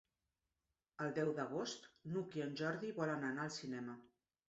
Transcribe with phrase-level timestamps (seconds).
[1.05, 4.05] El deu d'agost n'Hug i en Jordi volen anar al cinema.